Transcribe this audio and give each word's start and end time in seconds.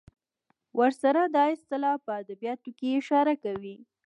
ورسره 0.79 1.23
دا 1.35 1.43
اصطلاح 1.55 1.95
په 2.05 2.11
ادبیاتو 2.21 2.69
کې 2.77 2.87
اشاره 2.99 3.33
کوي. 3.43 3.75